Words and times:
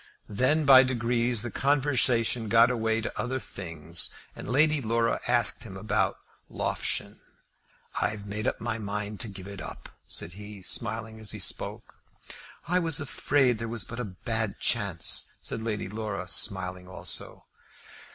Then, 0.29 0.65
by 0.65 0.81
degrees, 0.81 1.43
the 1.43 1.51
conversation 1.51 2.49
got 2.49 2.71
away 2.71 3.01
to 3.01 3.19
other 3.21 3.39
things, 3.39 4.09
and 4.35 4.49
Lady 4.49 4.81
Laura 4.81 5.19
asked 5.27 5.61
him 5.61 5.77
after 5.77 6.15
Loughshane. 6.49 7.21
"I've 8.01 8.25
made 8.25 8.47
up 8.47 8.59
my 8.59 8.79
mind 8.79 9.19
to 9.19 9.27
give 9.27 9.47
it 9.47 9.61
up," 9.61 9.89
said 10.07 10.33
he, 10.33 10.63
smiling 10.63 11.19
as 11.19 11.33
he 11.33 11.39
spoke. 11.39 11.97
"I 12.67 12.79
was 12.79 12.99
afraid 12.99 13.59
there 13.59 13.67
was 13.67 13.83
but 13.83 13.99
a 13.99 14.05
bad 14.25 14.59
chance," 14.59 15.33
said 15.39 15.61
Lady 15.61 15.87
Laura, 15.87 16.27
smiling 16.27 16.87
also. 16.87 17.45